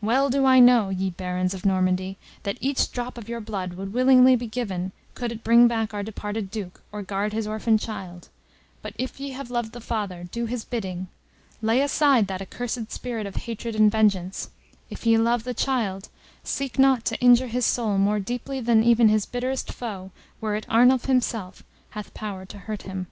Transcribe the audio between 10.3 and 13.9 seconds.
do his bidding lay aside that accursed spirit of hatred and